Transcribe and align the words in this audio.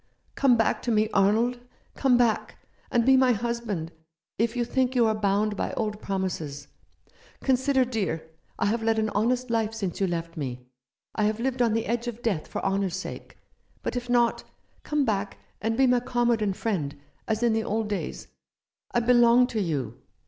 "Come 0.35 0.57
back 0.57 0.81
to 0.81 0.91
me, 0.91 1.09
Arnold. 1.13 1.59
Come 1.93 2.17
back, 2.17 2.57
and 2.89 3.05
be 3.05 3.15
my 3.15 3.33
husband, 3.33 3.91
if 4.39 4.55
you 4.55 4.65
think 4.65 4.95
you 4.95 5.05
are 5.05 5.13
bound 5.13 5.55
by 5.55 5.73
old 5.73 6.01
promises. 6.01 6.69
Consider, 7.43 7.85
dear, 7.85 8.23
I 8.57 8.65
have 8.65 8.81
led 8.81 8.97
an 8.97 9.09
honest 9.09 9.51
life 9.51 9.75
since 9.75 10.01
you 10.01 10.07
left 10.07 10.35
me. 10.35 10.65
I 11.13 11.25
have 11.25 11.39
lived 11.39 11.61
on 11.61 11.73
the 11.73 11.85
edge 11.85 12.07
of 12.07 12.23
death 12.23 12.47
for 12.47 12.65
honour's 12.65 12.95
sake. 12.95 13.37
But 13.83 13.95
if 13.95 14.09
not, 14.09 14.43
come 14.81 15.05
back 15.05 15.37
and 15.61 15.77
be 15.77 15.85
my 15.85 15.99
comrade 15.99 16.41
and 16.41 16.57
friend, 16.57 16.99
as 17.27 17.43
in 17.43 17.53
the 17.53 17.63
old 17.63 17.87
days. 17.87 18.27
I 18.89 19.01
belong 19.01 19.45
to 19.49 19.61
you. 19.61 20.01